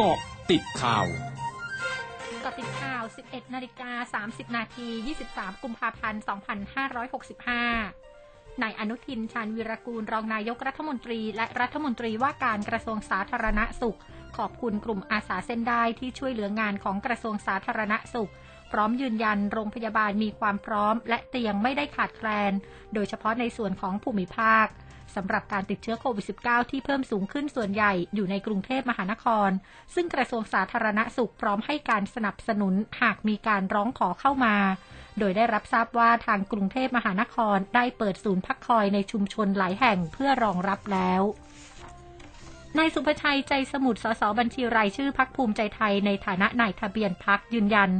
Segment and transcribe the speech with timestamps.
[0.00, 0.20] เกาะ
[0.50, 1.06] ติดข่าว
[2.44, 4.88] กาะติดข่าว 11 นาฬิกา 30 นาที
[5.26, 6.22] 23 กุมภาพันธ์
[7.76, 13.98] 2565 นายอนุทิน ชาญวีรกูล รองนายกรัฐมนตรี และรัฐมนตรีว่าการกระทรวงสาธารณสุข
[14.36, 18.30] ขอบคุณกลุ่มอาสาเส้นได้ที่ช่วยเหลืองานของกระทรวงสาธารณสุข
[18.72, 22.52] พร้อมยืนยันโรงพยาบาลมีความพร้อม และเตียงไม่ได้ขาดแคลน
[22.94, 24.66] โดยเฉพาะในส่วนของภูมิภาค
[25.16, 29.50] สำหรับการติดเชื้อโควิด -19 ที่เพิ่มสูงขึ้นส่วนใหญ่อยู่ในกรุงเทพมหานคร
[29.94, 34.56] ซึ่งกระทรวงสาธารณสุขพร้อมให้การสนับสนุนหากมีการร้องขอเข้ามา
[35.18, 41.22] โดยได้รับทราบว่าทางกรุงเทพมหานครได้เปิดศูนย์พักคอยในชุมชนหลายแห่งเพื่อรองรับแล้ว
[42.76, 47.90] นายสุภชัยใจสมุทรสสบัญชีรายชื่อพักภูมิใจไทยในฐานะนายทะเบียนพักยืนยัน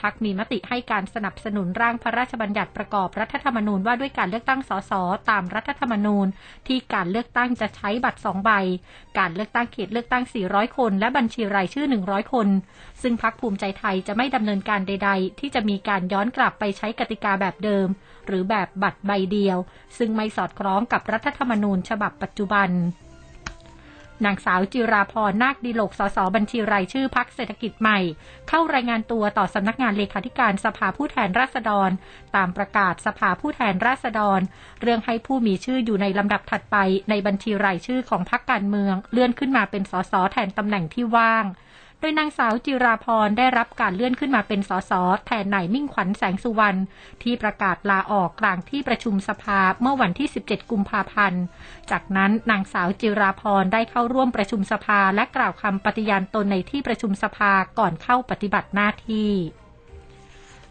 [0.00, 4.92] พักมีมติให้การสนับสนุนร่างพระราชบัญญัติประกอบรัฐธรรมนูญว่าด้วยการเลือกตั้งสส
[5.30, 6.26] ตามรัฐธรรมนูญ
[6.66, 8.50] ที่การเลือกตั้งจะใช้บัตรสองใบ
[9.18, 12.48] การเลือกตั้งเขตเลือกตั้ง 400 คน และบัญชีรายชื่อ 100 คน
[13.02, 17.86] ซึ่งพักภูมิใจไทยจะไม่ดำเนินการใด ๆ ที่จะมีการย้อนกลับไปใช้กติกาแบบเดิม
[18.26, 19.58] หรือแบบบัตรใบเดียว
[19.98, 22.70] ซึ่งไม่สอดคล้องกับรัฐธรรมนูญฉบับปัจจุบัน
[24.24, 27.98] นางสาวจิราพรนาคดีโลกสสบัญชีรายชื่อพักเศรษฐกิจใหม่
[28.48, 31.90] เข้ารายงานตัวต่อสำนักงานเลขาธิการสภาผู้แทนราษฎร
[32.36, 34.40] ตามประกาศสภาผู้แทนราษฎร
[34.82, 36.76] เรื่องให้ผู้มีชื่ออยู่ในลำดับถัดไป
[37.10, 41.44] ในบัญชีรายชื่อของพักการเมือง เลื่อนขึ้นมาเป็นสสแทนตำแหน่งที่ว่าง
[42.00, 44.92] โดยนางสาวจิราพรได้รับการเลื่อนขึ้นมาเป็นสส
[45.26, 46.78] แทนนายมิ่งขวัญแสงสุวรรณ
[47.22, 51.42] ที่ประกาศลาออกกลางที่ประชุมสภาเมื่อวันที่ 17 กุมภาพันธ์
[51.90, 59.32] จากนั้นนางสาวจิราพรได้เข้าร่วมประชุมสภาและกล่าวคำปฏิญาณตนในที่ประชุมสภาก่อนเข้าปฏิบัติหน้าที่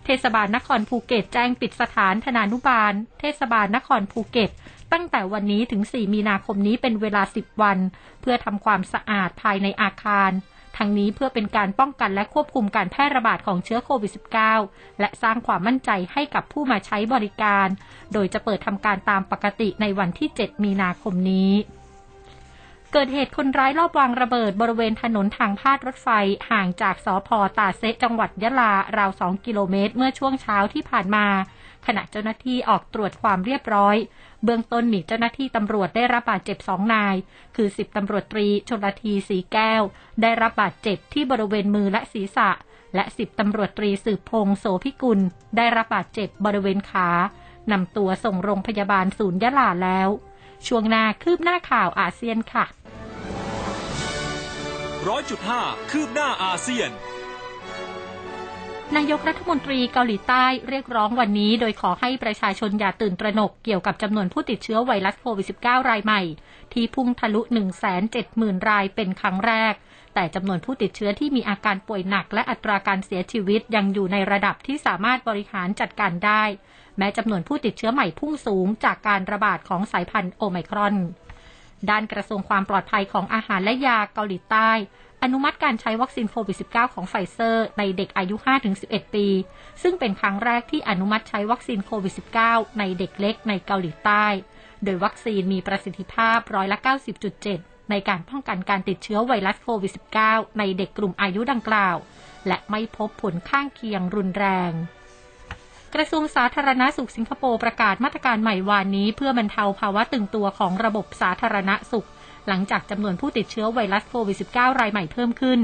[0.06, 4.52] เทศบาลนครภูเก็ตแจ้งปิดสถานธนานุบาล เทศบาลนครภูเก็ต
[4.94, 7.78] ตั้งแต่วันนี้ถึง 4 มีนาคมนี้เป็นเวลา 10 วัน
[8.22, 10.32] เพื่อทำความสะอาดภายในอาคาร
[10.78, 14.12] ทั้งนี้เพื่อเป็นการป้องกันและควบคุมการแพร่ระบาดของเชื้อโควิด
[14.56, 17.68] -19 และสร้างความมั่นใจให้กับผู้มาใช้บริการ
[18.14, 21.52] โดยจะเปิดทำการตามปกติในวันที่ 7 มีนาคมนี้
[22.94, 26.10] เกิดเหตุคนร้ายลอบวางระเบิดบริเวณถนนทางพาดรถไฟ
[26.50, 31.28] ห่างจากสอพอตาเซจังหวัดยะลาราว 2 กิโลเมตร เมื่อช่วงเช้าที่ผ่านมา
[31.86, 33.98] ขณะเจ้าหน้าที่ออกตรวจความเรียบร้อย
[34.44, 37.16] เบื้องต้นมีเจ้าหน้าที่ตำรวจได้รับบาดเจ็บสองนาย
[37.56, 39.82] คือสิบตำรวจตรีชนลทีสีแก้ว
[40.22, 42.50] ได้รับบาดเจ็บที่บริเวณมือและศีรษะ
[42.96, 45.20] และสิบตำรวจตรีสืบพงโสพิกุล
[45.58, 47.10] ได้รับบาดเจ็บบริเวณขา
[47.72, 50.10] นำตัวส่งโรงพยาบาลศูนย์ยะลาแล้ว
[50.68, 52.66] ช่วงหน้าคืบหน้าข่าวอาเซียนค่ะ
[55.08, 55.62] ร้อยจุดห้า
[55.92, 56.90] คืบหน้าอาเซียน
[58.96, 66.22] นายกรัฐมนตรีเกาหลีใต้เรียกร้องวันนี้ โดยขอให้ประชาชนอย่าตื่นตระหนกเกี่ยวกับจำนวนผู้ติดเชื้อไวรัสโควิด -19 รายใหม่
[66.74, 67.42] ที่พุ่งทะลุ
[68.06, 69.74] 170,000 รายเป็นครั้งแรก
[70.14, 76.44] แต่จำนวนผู้ติดเชื้อที่มีอาการป่วยหนัก และอัตราการเสียชีวิตยังอยู่ในระดับที่สามารถบริหารจัดการได้
[76.98, 80.96] แม้จำนวนผู้ติดเชื้อใหม่พุ่งสูงจากการระบาดของสายพันธุ์โอไมครอน
[81.90, 84.72] ด้านกระทรวงความปลอดภัยของอาหารและยาเกาหลีใต้
[85.24, 88.36] อนุมัติการใช้วัคซีนโควิด -19 ของไฟเซอร์ ในเด็กอายุ
[88.76, 89.28] 5-11 ปี
[89.82, 92.14] ซึ่งเป็นครั้งแรกที่อนุมัติใช้วัคซีนโควิด
[92.46, 94.26] -19 ในเด็กเล็กในเกาหลีใต้
[94.84, 96.78] โดยวัคซีนมีประสิทธิภาพร้อยละ
[97.34, 99.92] 90.7 ในการป้องกันการติดเชื้อไวรัสโควิด
[100.26, 101.98] -19 ในเด็กกลุ่มอายุดังกล่าว
[102.48, 104.72] และไม่พบผลข้างเคียงรุนแรง
[106.00, 112.08] ระทรวงสาธารณาสุขสิงคโปร์ประกาศมาตรการใหม่วานนี้เพื่อบรรเทาภาวะตึงตัวของระบบสาธารณสุข
[112.48, 115.60] หลังจากจำนวนผู้ติดเชื้อไวรัสโควิด -19 รายใหม่เพิ่มขึ้น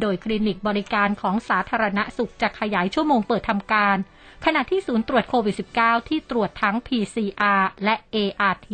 [0.00, 3.96] โดยคลินิกบริการของสาธารณสุขจะขยายชั่วโมงเปิดทำการ
[4.44, 8.68] ขณะที่ศูนย์ตรวจโควิด -19 ที่ตรวจทั้ง PCR และ ART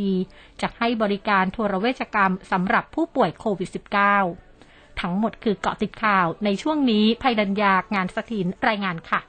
[0.61, 3.71] จะให้บริการทัวรเวชกรรมสำหรับผู้ป่วยโควิด
[4.35, 9.23] -19 ทั้งหมดคือเกาะติดข่าวในช่วงนี้ภัยดัญญางานสถินรายงานค่ะ